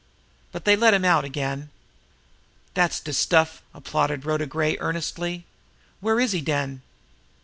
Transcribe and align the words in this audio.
But 0.51 0.65
they 0.65 0.75
let 0.75 0.95
him 0.95 1.05
out 1.05 1.25
again." 1.25 1.69
"Dat's 2.73 2.99
de 2.99 3.13
stuff!" 3.13 3.61
applauded 3.71 4.25
Rhoda 4.25 4.47
Gray 4.47 4.75
earnestly. 4.79 5.45
"Where 5.99 6.19
is 6.19 6.31
he, 6.31 6.41
den?" 6.41 6.81